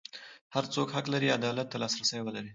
[0.55, 2.49] هر څوک حق لري عدالت ته لاسرسی ولري.